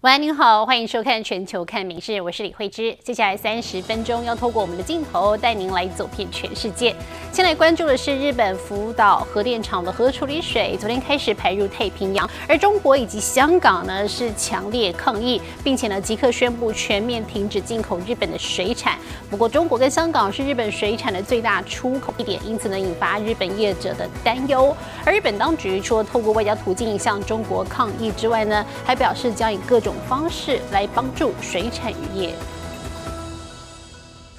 [0.00, 2.96] 喂，您好，欢迎收看《全球看名事》，我是李慧芝。
[3.02, 6.94] 接下来三十分钟要透过我们的镜头带您来走遍全世界。
[7.32, 18.96] 先来关注的是日本福岛核电厂的核处理水昨天开始排入太平洋，而中国以及香港呢是强烈抗议，并且呢即刻宣布全面停止进口日本的水产。
[19.28, 24.74] 不过中国跟香港是日本水产的最大出口地点，因此呢引发日本业者的担忧。
[25.04, 32.35] 而日本当局除了透过外交途径向中国抗议之外呢，还表示将以各种种方式来帮助水产渔业。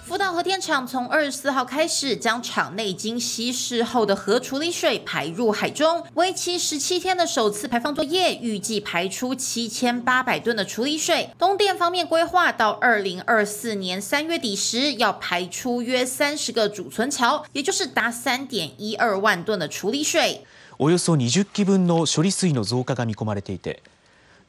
[0.06, 11.30] 福岛核电厂从二十四号开始，将厂内经稀释后的核处理水排入海中，为期十七天的首次排放作业，预计排出七千八百吨的处理水。
[11.36, 20.46] 东电方面规划到二零二四年三月底时，要排出约三十个储存槽，也就是达三点一二万吨的处理水。
[20.76, 23.82] およそ二十基分の処理水の増加が見込まれていて。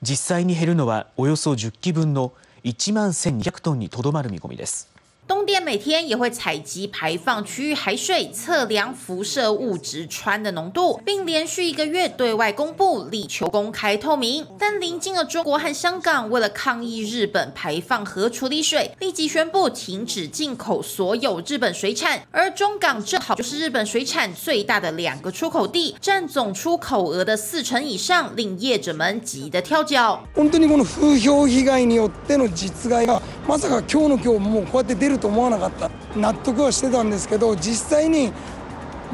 [0.02, 2.32] 実際に減るのはおよそ10基分の
[2.64, 4.88] 1万1200トンにとどまる見込みです。
[5.29, 14.46] 东电每天也会采集排放区域海水，测量辐射物质氚的浓度，并连续一个月对外公布，力求公开透明。
[14.60, 22.21] 但临近了中国和香港，为了抗议日本排放核处理水，立即宣布停止进口所有日本水产。
[22.29, 30.20] 而中港正好就是日本水产最大的两个出口地，占总出口额的四成以上，令业者们急得跳脚。
[30.35, 35.15] 本当にこの風評被害によっての実害がまさか今日の今日もうこうやって出る。
[35.20, 38.32] と思わなかった納得はしてたんですけど実際に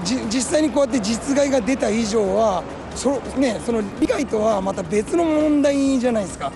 [0.04, 2.64] 実際にこうやって実害が出た以上は
[2.96, 6.52] そ,、ね、その理解とはまた別の問題じゃないですか。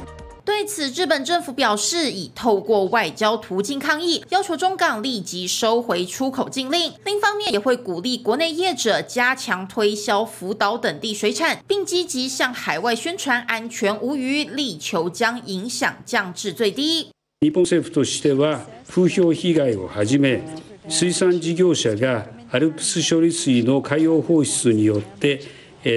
[0.46, 6.94] 对此，日本政府表示，已透过外交途径抗议，要求中港立即收回出口禁令。
[7.04, 17.10] 另一方面，也会鼓励国内业者加强推销福岛等地水产，并积极向海外宣传安全无虞，力求将影响降至最低。
[17.43, 20.43] 日本政府としては風評被害をはじめ
[20.91, 25.41] 水産事業者がアルプス処理水の海洋放出によって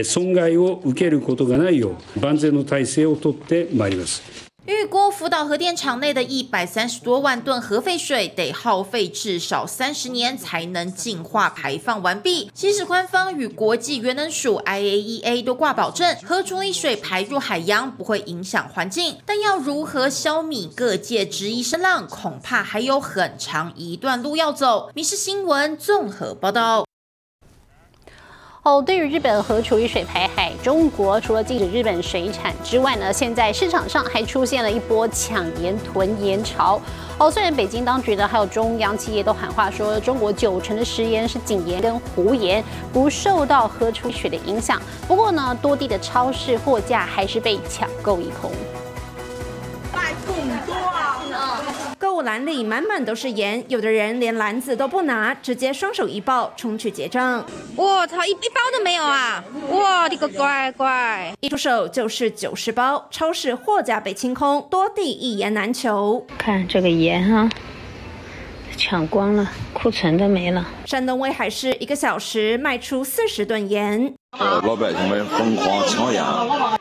[0.06, 4.53] 損害を受けることがないよう万全の体制をとってまいります。
[4.66, 12.50] 预估福岛核电厂内的一百三十多万吨核废水得耗费至少三十年才能净化排放完毕。
[12.54, 24.90] 即使官方与国际原能署 IAEA 都挂保证，核处理水排入海洋不会影响环境，但要如何消弭各界质疑声浪，恐怕还有很长一段路要走。
[24.96, 26.86] 民事新闻综合报道。
[28.64, 36.82] 哦，对于日本核处理水排海，中国除了禁止日本水产之外呢，现在市场上还出现了一波抢盐囤盐潮。
[37.18, 42.64] 哦，虽然北京当局呢还有中央企业都喊话说，中国九成的食盐是井盐跟湖盐，
[42.94, 48.50] 不受到核处理水的影响，不过呢，多地的超市货架还是被抢购一空。
[52.04, 57.46] 购物篮里满满都是盐，有的人连篮子都不拿，直接双手一抱冲去结账。
[57.78, 59.42] 我操，一一包都没有啊！
[59.70, 66.28] 我的个乖乖，一出手就是九十包，超市货架被清空，多地一言难求。
[66.38, 67.50] 看这个盐哈。
[68.78, 70.66] 抢光了，库存都没了。
[70.86, 74.14] 山东威海市一个小时卖出四十吨盐，
[74.64, 76.24] 老百姓们疯狂抢盐，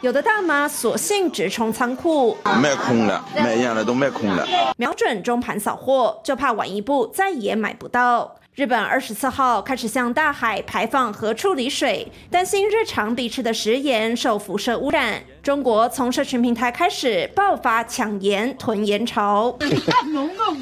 [0.00, 8.36] 有的大妈索性直冲仓库，卖空了，卖盐了都卖空了，瞄准中盘扫货，就怕晚一步再也买不到。
[8.54, 15.22] 日本二十四号开始向大海排放核处理水，担心日常必吃的食盐受辐射污染。
[15.42, 19.50] 中国从社群平台开始爆发抢盐囤盐潮。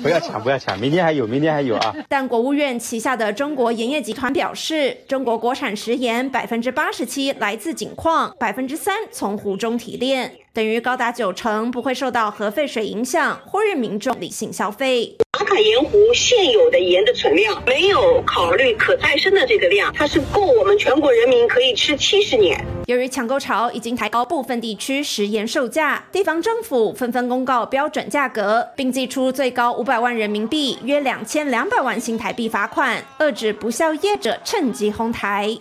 [0.03, 1.95] 不要抢，不要抢，明天还有，明天还有啊！
[2.09, 15.19] 但国务院旗下的中国盐业集团表示，中国国产食盐百分之八十七来自井矿，百分之三从湖中提炼，等于高达九成不会受到核废水影响，呼吁民众理性消费。
[15.39, 22.59] 马卡盐湖现有的盐的存量，没有考虑可再生的这个量，它是够我们全国人民可以吃七十年。
[22.87, 35.59] 由于抢购潮已经抬高部分地地区食盐售价，地方政府纷纷公告标准价格，并寄出最高五百万人民币（约两千两百万新台币）罚款，遏止不孝业者趁机哄抬。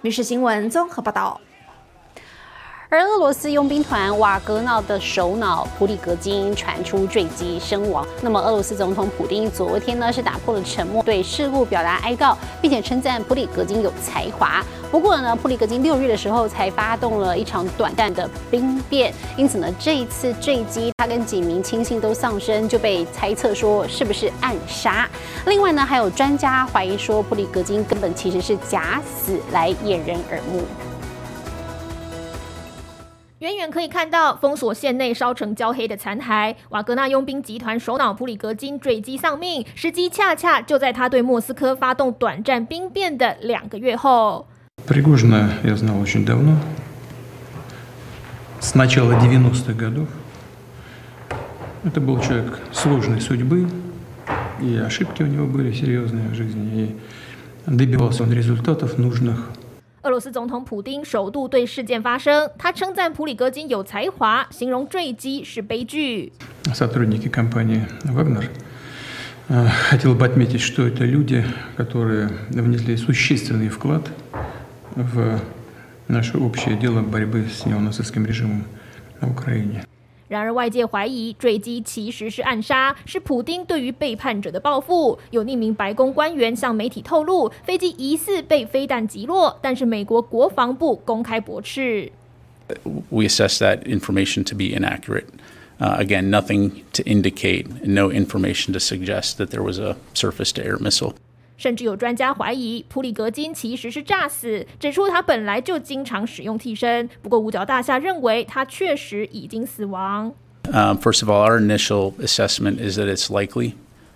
[0.00, 1.40] 民事新闻综合报道。
[2.90, 8.06] 而俄罗斯佣兵团瓦格纳的首脑普里格金传出坠机身亡。
[8.22, 14.64] 那么，俄罗斯总统普京昨天呢是打破了沉默，对事故表达哀悼，并且称赞普里格金有才华。
[14.90, 25.06] 不过呢，普里格金六日的时候才发动了一场短暂的兵变，因此呢，这一次坠机，他跟几名亲信都丧生，就被猜测说是不是暗杀。
[25.44, 30.62] 另外呢，还有专家怀疑说，普里格金根本其实是假死来掩人耳目。
[33.39, 36.55] 远远可以看到封锁线内烧成焦黑的残骸。
[36.69, 44.47] 瓦格纳佣兵集团首脑普里格金坠机丧命，时机恰恰就在他对莫斯科发动短暂兵变的两个月后。
[44.87, 46.57] Пригожина я знал очень давно,
[48.59, 50.07] с начала 90-х годов.
[51.83, 53.67] Это был человек сложной судьбы,
[54.61, 56.97] и ошибки у него были серьезные в жизни,
[57.67, 59.51] и добивался он результатов нужных.
[60.07, 66.33] 俄罗斯总统普京首度对事件发声，他称赞普里戈金有才华，形容坠机是悲剧。
[66.73, 68.49] Сотрудники компании «Вагнер»
[69.89, 71.45] хотел бы отметить, что это люди,
[71.77, 74.09] которые внесли существенный вклад
[74.95, 75.39] в
[76.09, 78.65] наше общее дело борьбы с неонацистским режимом
[79.21, 79.85] на Украине.
[80.28, 85.18] 然而，外界怀疑坠机其实是暗杀，是普丁对于背叛者的报复。
[85.30, 92.12] 有匿名白宫官员向媒体透露，飞机疑似被飞弹击落，但是美国国防部公开驳斥。
[93.08, 95.24] We assess that information to be inaccurate.
[95.80, 101.14] Uh, again, nothing to indicate, no information to suggest that there was a surface-to-air missile.
[101.57, 107.09] 甚至有专家怀疑普里格金其实是诈死，指出他本来就经常使用替身。
[107.21, 110.33] 不过五角大厦认为他确实已经死亡。
[110.71, 113.73] Um, first of all, our initial assessment is that it's likely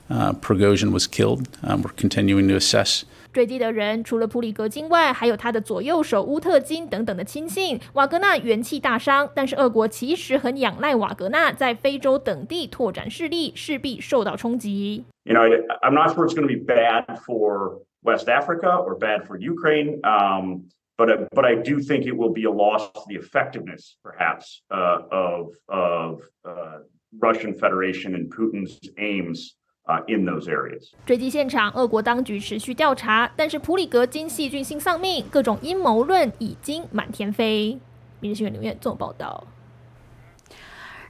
[0.10, 1.46] uh, Prigozhin was killed.
[1.62, 3.04] Um, we're continuing to assess.
[3.32, 7.80] 坠机的人除了普里格金外，还有他的左右手乌特金等等的亲信。
[7.94, 15.06] 瓦格纳元气大伤，但是俄国其实很仰赖瓦格纳在非洲等地拓展势力，势必受到冲击。
[15.24, 15.46] You know,
[15.82, 20.00] I'm not sure it's going to be bad for West Africa or bad for Ukraine,
[20.04, 24.62] um, but but I do think it will be a loss to the effectiveness, perhaps,
[24.72, 26.80] uh, of of uh,
[27.20, 29.58] Russian Federation and Putin's aims.
[29.85, 30.91] 啊，in those areas。
[31.05, 37.79] 坠机现场，俄国当局持续调查，但是普里格金细菌性丧命，各种阴谋论已经满天飞。
[38.21, 39.45] 明日新闻留言做报道。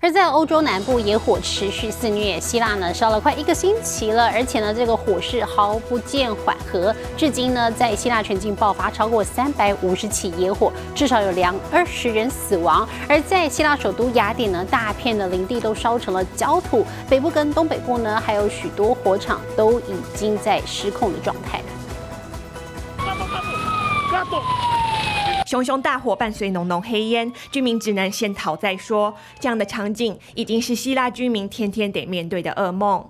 [0.05, 12.87] 而在欧洲南部，野火持续肆虐，希腊呢烧了快一个星期了，而且呢这个火势毫不见缓和，至今呢在希腊全境爆发超过三百五十起野火，至少有两二十人死亡。
[13.09, 21.63] 而在希腊首都雅典呢，大片的林地都烧成了焦土，北部跟东北部呢还有许多火场都已经在失控的状态。
[25.53, 29.15] 熊熊大火伴随浓浓黑烟，居民只能先逃再说。
[29.39, 33.07] 这样的场景已经是希腊居民天天得面对的噩梦。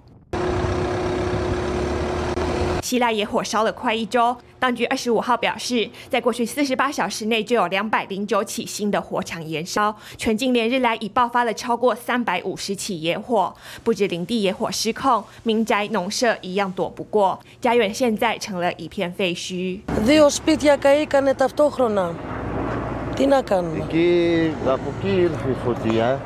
[2.92, 13.54] 希腊野火烧了快一周，当局二十五号表示，在过去四十八小时内就有两百零九起新的火场燃烧，全境连日来已爆发了超过三百五十起野火，
[13.84, 19.82] 不止林地野火失控，民宅农舍一样躲不过，家园现在成了一片废墟。
[20.06, 22.16] Δύο σπίτια καήκανε ταυτόχρονα.
[23.16, 23.86] Τι να κάνουμε.
[23.88, 26.22] Εκεί, από εκεί ήρθε η φωτιά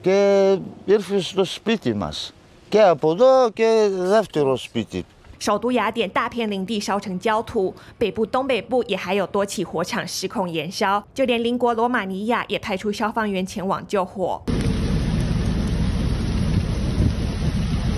[0.00, 2.32] και ήρθε στο σπίτι μας.
[2.68, 5.04] Και από εδώ και δεύτερο σπίτι.
[5.38, 14.42] 首都雅典大片林地烧成焦土，北部、东北部也还有多起火场失控燃烧，就连邻国罗马尼亚也派出消防员前往救火。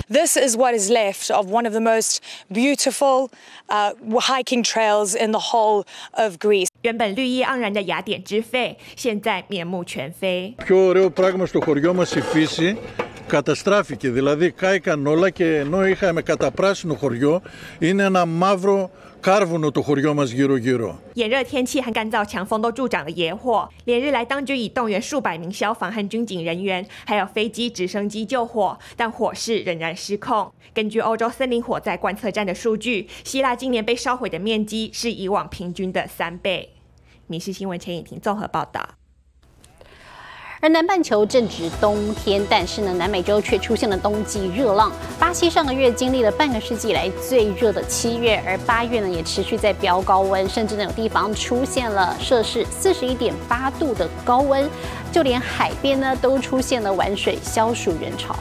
[0.09, 2.19] This is what is left of one of the most
[2.49, 3.29] beautiful
[3.67, 3.91] uh,
[4.21, 5.83] hiking trails in the whole
[6.13, 6.69] of Greece.
[6.81, 10.55] 原本绿意盎然的雅典之肺，现在面目全非。
[10.65, 12.77] Πιο ωραίο πράγμα στο χωριό μας η φύση
[13.31, 14.09] καταστράφηκε.
[14.09, 17.41] Δηλαδή κάηκαν όλα και ενώ είχαμε καταπράσινο χωριό,
[17.79, 20.99] είναι ένα μαύρο κάρβουνο το χωριό μας γύρω γύρω.
[21.13, 23.67] 炎热天气和干燥强风都助长了野火。
[23.85, 30.51] 连日来，当局已动员数百名消防和军警人员，还有飞机、直升机救火，但火势仍然失控。
[30.73, 36.69] 根据欧洲森林火灾观测站的数据，希腊今年被烧毁的面积是以往平均的三倍。《
[37.25, 38.87] 民事新闻》陈颖婷综合报道。
[40.62, 44.92] 而南半球正值冬天，但是呢，南美洲却出现了冬季热浪。
[45.18, 54.70] 巴西上个月经历了半个世纪以来最热的七月，而八月呢也持续在飙高温，甚至呢有地方出现了摄氏四十一点八度的高温，
[55.10, 58.36] 就连海边呢都出现了玩水消暑人潮。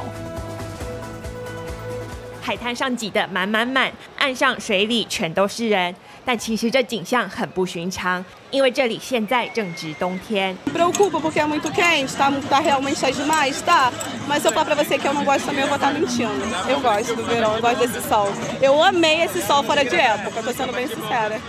[2.40, 5.96] 海滩上挤得满满满，岸上水里全都是人。
[6.26, 10.56] 但其实这景象很不寻常，因为这里现在正值冬天。
[10.74, 13.92] Preocupa porque é muito quente, tá tá realmente demais, tá?
[14.28, 16.32] Mas eu falo para você que eu não gosto também, eu vou estar mentindo.
[16.70, 18.30] Eu gosto do verão, eu gosto desse sol.
[18.62, 21.40] Eu amei esse sol fora de época, tô sendo bem sincera.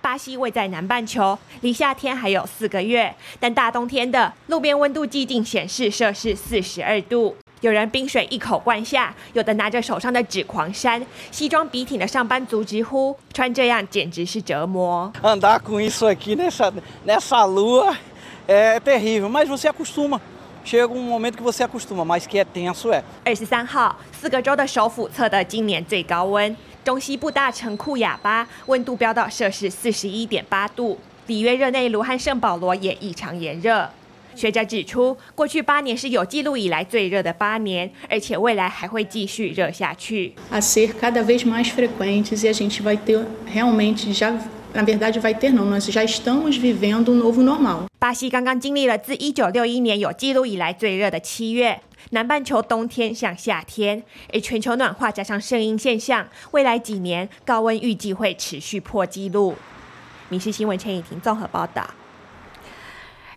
[0.00, 7.36] 巴西位在南半球，离夏天还有四个月，但大冬天的路边温度计竟显示摄氏四十二度。
[7.62, 11.04] 有人冰水一口灌下，有的拿着手上的纸狂扇。
[11.30, 15.10] 西装笔挺的上班族直呼，穿这样简直是折磨。
[15.22, 16.72] Andar com isso aqui nessa
[17.06, 17.96] nessa lua
[18.46, 20.20] é terrível, mas você acostuma.
[20.64, 23.02] Chega um momento que você acostuma, mas que é tenso é.
[23.24, 30.98] 二十三号，四个州的首府测得今年最高温，中西部大城库亚巴温度飙到摄氏四十一点八度，
[31.28, 33.88] 里约热内卢和圣保罗也异常炎热。
[34.36, 40.34] 学者指出，过去八年是有记录以来最热的八年，而且未来还会继续热下去。
[40.50, 44.38] a ser cada vez mais frequentes e a gente vai ter realmente já
[44.74, 47.86] na verdade vai ter não, nós já estamos vivendo um novo normal.
[47.98, 54.02] 巴西刚刚经历了自一九六一年有记录以来最热的七月，南半球冬天像夏天，
[54.32, 59.52] 而全球暖化加上圣婴现象，未来几年高温预计会持续破纪录。
[60.28, 61.88] 《民事新闻》陈以婷综合报道。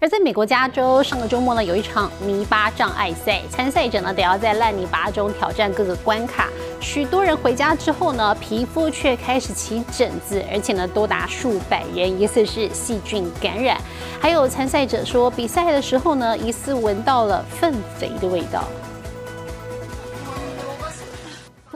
[0.01, 6.48] 而在美国加州，上个周末呢有一场泥巴障碍赛，参赛者呢得要在烂泥巴中挑战各个关卡。
[6.79, 13.77] 许多人回家之后呢，皮肤却开始起疹子，而且呢多达数百人，疑似是细菌感染。
[14.22, 18.63] 还有参赛者说，比赛的时候呢，疑似闻到了粪肥的味道。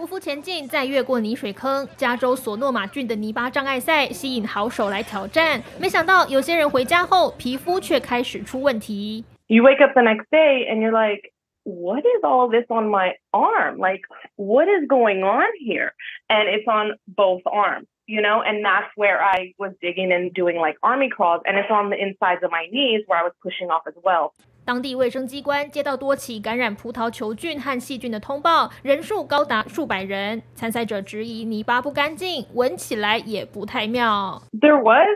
[0.02, 5.60] 匍匐前进，再越过泥水坑，加州索诺马郡的泥巴障碍赛吸引好手来挑战。
[5.80, 9.24] 没想到有些人回家后，皮肤却开始出问题。
[9.48, 11.32] You wake up the next day and you're like,
[11.64, 13.78] what is all this on my arm?
[13.78, 14.02] Like,
[14.36, 15.92] what is going on here?
[16.28, 20.56] And it's on both arms, you know, and that's where I was digging and doing
[20.56, 23.70] like army crawls, and it's on the insides of my knees where I was pushing
[23.70, 24.32] off as well.
[24.68, 30.42] 当地卫生机关接到多起感染葡萄球菌和细菌的通报，人数高达数百人。
[30.54, 34.42] 参赛者质疑泥巴不干净，闻起来也不太妙。
[34.52, 35.08] There was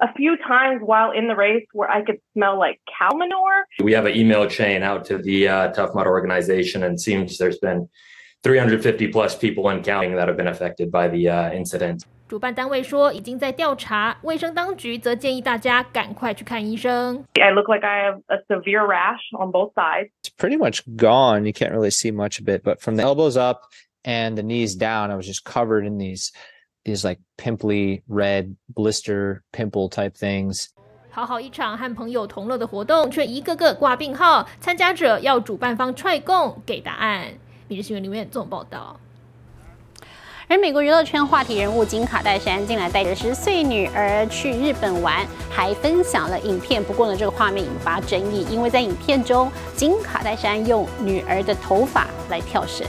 [0.00, 3.66] a few times while in the race where I could smell like cow manure.
[3.84, 7.36] We have an email chain out to the uh, Tough Mudder organization, and it seems
[7.36, 7.90] there's been
[8.42, 12.06] 350 plus people and counting that have been affected by the uh, incident.
[12.28, 17.24] 主办单位说已经在调查，卫生当局则建议大家赶快去看医生。
[17.34, 20.10] I look like I have a severe rash on both sides.
[20.22, 21.44] It's pretty much gone.
[21.44, 23.62] You can't really see much of it, but from the elbows up
[24.04, 26.30] and the knees down, I was just covered in these
[26.84, 30.68] these like pimply red blister pimple type things.
[31.10, 37.26] 好好一场和朋友同乐的活动，却一个个挂病号，参加者要主办方踹供给答案。
[37.66, 38.98] 每日新闻里面综合报道。
[40.47, 46.83] 而美国娱乐圈话题人物金卡戴珊近来带着十岁女儿去日本玩，还分享了影片。
[46.83, 52.85] 不过呢，这个画面引发争议，因为在影片中，金卡戴珊用女儿的头发来跳绳。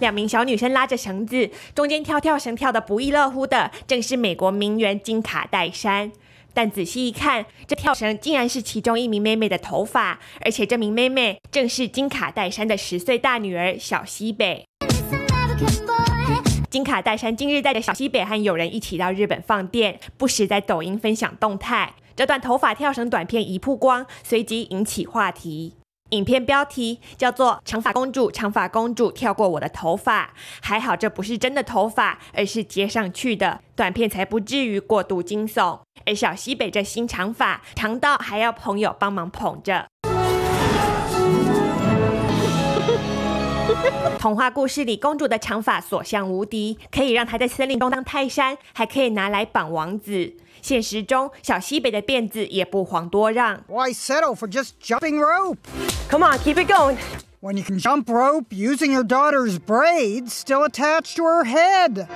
[0.00, 6.10] 两名小女生拉着绳子，中间跳跳绳跳得不亦乐乎的，正是美国名媛金卡戴珊。
[6.54, 14.64] 但仔细一看，这跳绳竟然是其中一名妹妹的头发，而且这名妹妹正是金卡戴珊的十岁大女儿小西北。
[16.70, 21.94] 金卡戴珊今日带着小西北和友人一起到日本放电，不时在抖音分享动态。
[22.16, 25.74] 这段头发跳绳短片一曝光，随即引起话题。
[26.10, 35.80] 影片标题叫做“长发公主，长发公主跳过我的头发”，还好这不是真的头发，而是接上去的，短片才不至于过度惊悚。
[36.04, 39.86] 而小西北这新长发长到还要朋友帮忙捧着。
[44.18, 50.32] 童话故事里公主的长发所向无敌，可以让她在森林中当泰山，还可以拿来绑王子。
[50.60, 53.60] 现实中，小西北的辫子也不遑多让。
[53.66, 55.58] Why settle for just jumping rope?
[56.08, 56.96] Come on, keep it going.
[57.40, 62.06] When you can jump rope using your daughter's braids still attached to her head.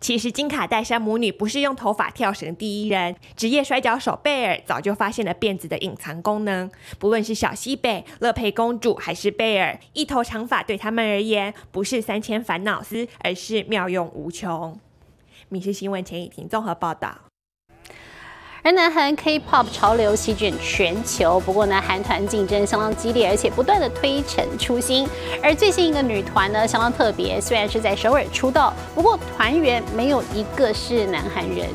[0.00, 6.70] 其实金卡戴珊母女不是用头发跳绳第一人，职业摔跤手贝尔早就发现了辫子的隐藏功能。
[6.98, 14.78] 不论是小西北、乐佩公主还是贝尔，一头长发对他们而言不是三千烦恼丝，而是妙用无穷。
[15.48, 17.25] 米氏新闻陈以婷综合报道。
[18.66, 25.08] 而南韩 K-pop 潮流席卷全球，不过呢，韩团竞争相当激烈，而且不断的推陈出新。
[25.40, 31.68] 而最新一个女团呢，相当特别，虽然是在首尔出道，不过团员没有一个是南韩人。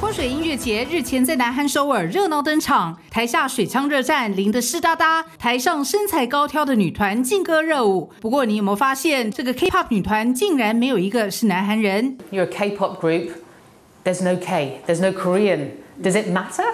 [0.00, 8.10] 泼水音乐节日前在南韩首尔热闹登场，台下水枪热战淋得湿哒哒，台上身材高挑的女团劲歌热舞。
[8.20, 13.30] 不过你有没有发现，这个 K-pop 女团竟然没有一个是南韩人？You're a K-pop group.
[14.04, 14.82] There's no K.
[14.86, 15.70] There's no Korean.
[15.98, 16.64] Does it matter?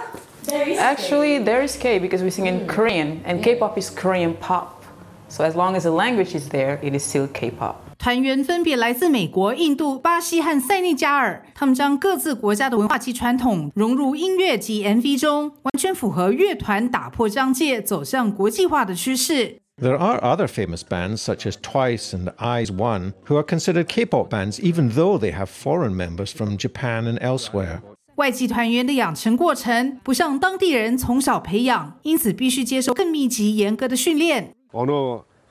[0.79, 4.83] Actually, there is K because we sing in Korean, and K-pop is Korean pop.
[5.29, 7.77] So as long as the language is there, it is still K-pop.
[7.99, 19.59] 团员分别来自美国、印度、巴西和塞内加尔，他们将各自国家的文化及传统融入音乐及 MV 中，完全符合乐团打破疆界、走向国际化的趋势。
[19.82, 24.60] There are other famous bands such as Twice and Eyes One who are considered K-pop bands
[24.60, 27.82] even though they have foreign members from Japan and elsewhere.
[28.16, 34.56] 外籍团员的养成过程不像当地人从小培养，因此必须接受更密集、严格的训练。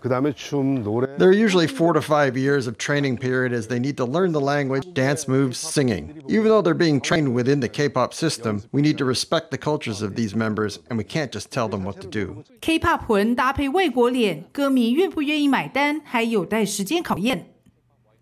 [0.02, 4.32] There are usually four to five years of training period as they need to learn
[4.32, 6.22] the language, dance moves, singing.
[6.28, 10.02] Even though they're being trained within the K-pop system, we need to respect the cultures
[10.02, 12.44] of these members and we can't just tell them what to do.
[12.60, 17.54] K-pop 魂搭配外国脸，歌迷愿不愿意买单，还有待时间考验。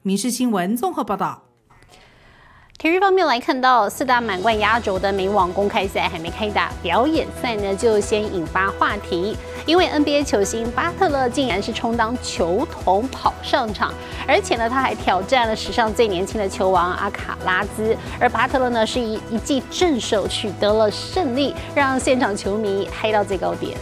[0.03, 1.46] 民事新闻综合报道。
[2.78, 13.92] 体育方面来看到四大满贯压轴的美网公开赛还没开打，表演赛呢就先引发话题，因为 NBA 球星巴特勒竟然是充当球童跑上场，
[14.28, 23.76] 而且呢他还挑战了史上最年轻的球王阿卡拉兹，而巴特勒呢是以一记正手取得了胜利，让现场球迷嗨到最高点。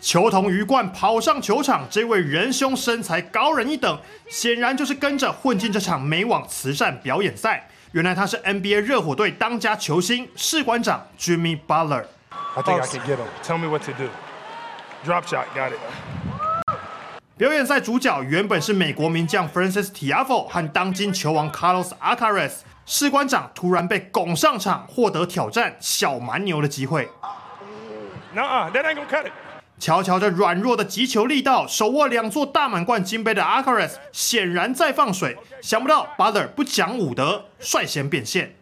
[0.00, 7.68] 球童鱼贯跑上球场，这位仁兄身材高人一等，显然就是跟着混进这场美网慈善表演赛。
[7.92, 12.04] 原来他是 NBA 热火队当家球星士官长 Jimmy Butler。
[12.54, 13.26] I think I can get him.
[13.42, 14.08] Tell me what to do.
[15.04, 15.78] Drop shot, got it.
[17.36, 27.08] 表演赛主角原本是美国名将 Francis Tiafoe 和当今球王 Carlos Alcaraz，士官长突然被拱上场，获得挑战小蛮牛的机会。
[28.34, 29.32] Nuh-uh, that ain't gonna cut it.
[29.82, 35.36] 瞧瞧这软弱的击球力道，手握两座大满贯金杯的 Alcaraz 显然在放水。
[35.60, 38.54] 想不到 Butler 不讲武德，率先变现。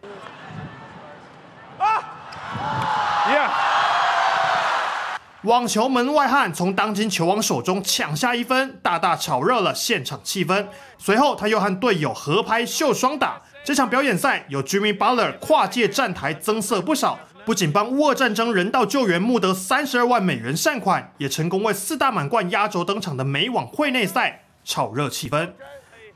[5.43, 10.69] 网球门外汉从当今球王手中抢下一分，大大炒热了现场气氛。
[10.97, 13.43] 随后他又和队友合拍秀双打。
[13.63, 25.51] 这场表演赛有 Jimmy Butler 跨界站台增色不少，不仅帮乌俄战争人道救援募得三十二万美元善款，也成功为四大满贯压轴登场的美网会内赛炒热气氛。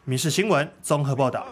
[0.06, 1.46] 民事新闻综合报道。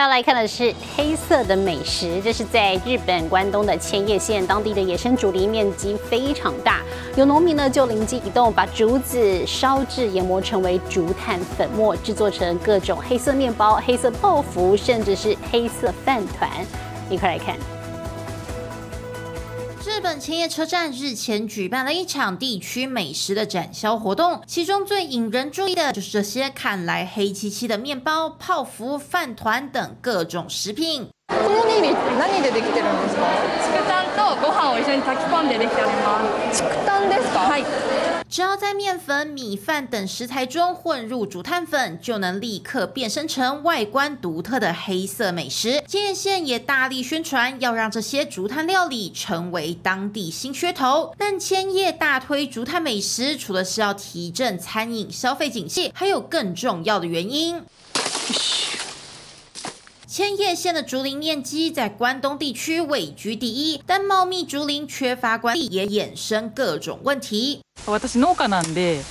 [0.00, 6.80] 要来看的是黑色的美食，这是在日本关东的千叶县，当地的野生竹林面积非常大，
[7.16, 16.48] 有农民呢就灵机一动，把竹子烧制研磨成为竹炭粉末，制作成各种黑色面包、黑色泡芙，甚至是黑色饭团。
[17.10, 17.79] 一块来看。
[19.99, 31.07] 日本千叶车站日前举办了一场地区美食的展销活动，其中最引人注意的就是这些看来黑漆漆的面包、泡芙、饭团等各种食品。
[31.27, 33.25] このおにぎりって何でできてるんですか？
[33.63, 36.21] 竹炭とご飯を一緒に炊き込んでできておりま
[36.53, 36.61] す。
[36.61, 37.39] 竹炭ですか？
[37.39, 37.65] はい。
[38.30, 45.82] 只要在面粉、米饭等食材中混入竹炭粉，就能立刻变身成外观独特的黑色美食。
[45.88, 51.12] 千叶县也大力宣传，要让这些竹炭料理成为当地新噱头。
[51.18, 57.60] 但千叶大推竹炭美食，除了是要提振餐饮消费景气，还有更重要的原因。
[60.09, 67.61] 千叶县的竹林面积在关东地区位居第一，但茂密竹林缺乏管理，也衍生各种问题。
[67.85, 69.01] 私農家なんで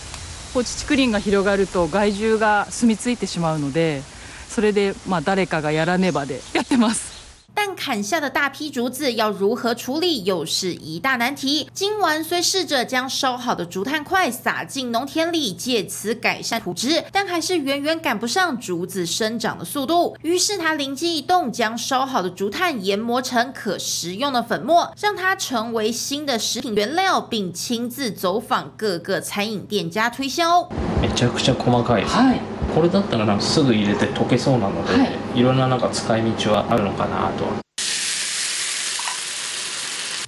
[0.53, 4.03] 放置竹林が広がると害獣が住み着いてしまうので
[4.49, 7.18] それでまあ誰かがやらねばでやってます。
[7.59, 11.69] 但砍下的大批竹子要如何处理，又是一大难题。
[11.73, 20.17] 今晚虽试着将烧好的竹炭块撒进农田里，借此改善土质，但还是远远赶不上竹子生长的速度。
[20.23, 30.69] 于是他灵机一动，将烧好的竹炭研磨成可食用的粉末，让它成为新的食品原料，并亲自走访各个餐饮店家推销。
[31.01, 32.41] めちゃくちゃ細かいです、はい、
[32.75, 37.45] これだったらなんかすぐ入れて溶けそうなので、はい、いろんななんか使い道はあるのかなと。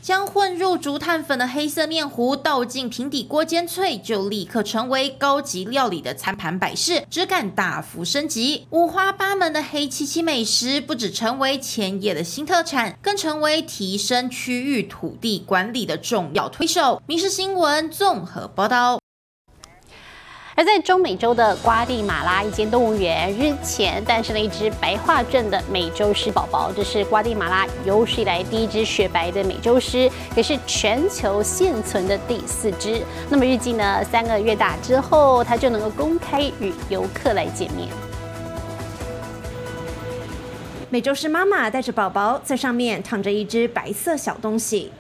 [0.03, 8.69] 将混入竹炭粉的黑色面糊倒进平底锅煎脆，就立刻成为高级料理的餐盘摆饰，质感大幅升级。
[8.71, 17.03] 五花八门的黑漆漆美食，不只成为千叶的新特产，更成为提升区域土地管理的重要推手。
[17.09, 19.01] 民事新闻综合报道。
[20.62, 26.72] 而在中美洲的瓜地马拉一间动物园，日前诞生了一只白化症的美洲狮宝宝。
[26.72, 33.02] 这是瓜地马拉有史以来第一只雪白的美洲狮，也是全球现存的第四只。
[33.28, 37.90] 那么预计呢，三个月大之后，它就能够公开与游客来见面。
[40.92, 44.92] 美洲狮妈妈带着宝宝，在上面躺着一只白色小东西。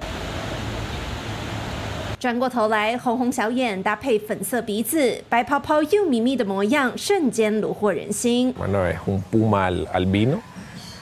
[2.21, 8.53] 转过头来，红红小眼搭配粉色鼻子，白泡泡又咪咪的模样，瞬间虏获人心。
[8.53, 10.39] Bueno, es un puma al- albino,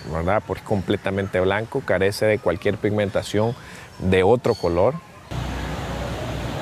[0.10, 0.42] ¿verdad?
[0.48, 3.54] Porque es completamente blanco, carece de cualquier pigmentación
[4.00, 4.94] de otro color.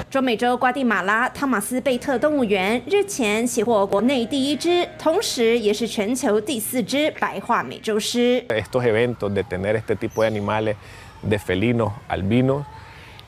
[0.09, 8.43] 中美洲瓜地马拉汤马斯贝特动物园日前喜获国内第一只，同时也是全球第四只白化美洲狮。
[8.49, 10.75] Estos eventos de tener este tipo de animales,
[11.21, 12.63] de felinos albinos,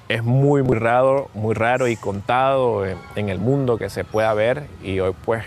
[0.08, 4.34] es muy, muy raro, muy raro y contado en, en el mundo que se pueda
[4.34, 5.44] ver y hoy pues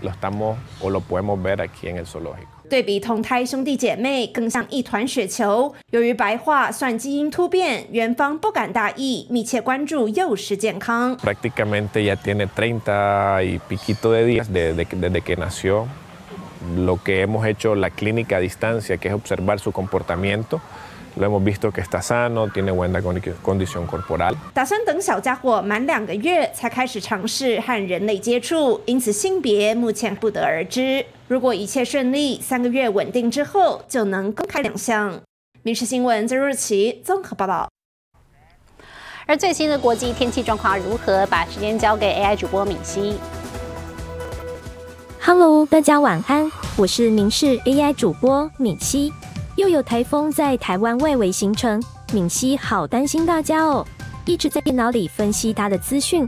[0.00, 2.48] lo estamos o lo podemos ver aquí en el zoológico.
[2.68, 5.74] 对比同胎兄弟姐妹，更像一团雪球。
[5.90, 11.14] 由于白化算基因突变，园方不敢大意，密切关注幼狮健康。
[11.18, 15.86] Prácticamente ya tiene 30 y piquito de días desde, desde que nació.
[16.74, 20.62] Lo que hemos hecho la clínica a distancia, que es observar su comportamiento,
[21.17, 24.35] Lo hemos visto que está sano, tiene buena condición corporal.
[24.53, 31.05] 打算等小家伙满两个月才开始尝试和人类接触，因此性别目前不得而知。
[31.27, 35.13] 如果一切顺利，三个月稳定之后就能公开亮相。
[35.63, 37.67] 《民事新闻》曾若琪综合报道。
[39.25, 41.25] 而最新的国际天气状况如何？
[41.27, 43.17] 把时间交给 AI 主播敏熙。
[45.19, 49.11] Hello，大家晚安，我是民视 AI 主播敏熙。
[49.57, 53.83] 又有台风在台湾外围形成，敏熙好担心大家哦，
[54.23, 56.23] 一直在电脑里分析它的资讯。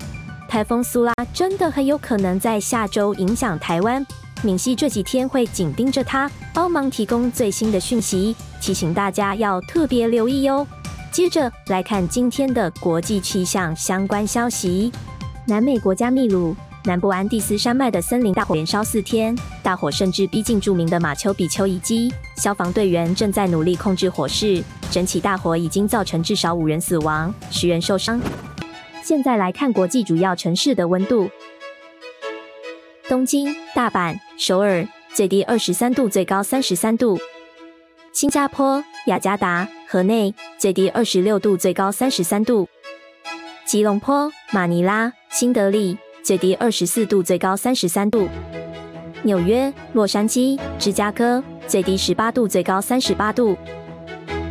[0.48, 4.04] 台风苏拉真的很有可能在下周影响台湾，
[4.42, 10.66] 敏熙这几天会紧盯着它，帮忙提供最新的讯息，提醒大家要特别留意哦。
[11.12, 14.92] 接着来看今天的国际气象相关消息，
[15.46, 16.56] 南美国家秘鲁。
[16.86, 22.12] 南部安第斯山脉的森林大火连烧四天，大火甚至逼近著名的马丘比丘遗迹。
[22.38, 24.64] 消防队员正在努力控制火势。
[24.90, 28.20] 整起大火已经造成至少五人死亡，十人受伤。
[29.04, 31.30] 现在来看国际主要城市的温度：
[33.08, 37.18] 东京、大阪、首尔，最低二十三度，最高三十三度；
[38.14, 42.66] 新加坡、雅加达、河内，最低二十六度，最高三十三度；
[43.66, 45.98] 吉隆坡、马尼拉、新德里。
[46.24, 48.28] 最低二十四度，最高三十三度。
[49.24, 53.58] 纽约、洛杉矶、芝加哥最低十八度，最高三十八度。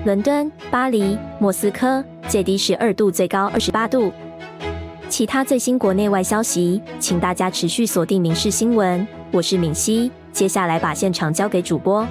[0.05, 4.13] 伦敦、巴黎、莫斯科最低十二度，最高二十八度。
[5.09, 9.01] 其他最新国内外消息，请大家持续锁定《民事新闻》，
[9.33, 10.11] 我是敏熙。
[10.33, 12.07] 接下来把现场交给主播。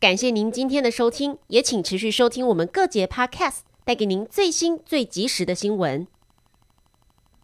[0.00, 6.06] 感谢您今天的收听，也请持续收听我们各节 Podcast，带给您最新最及时的新闻。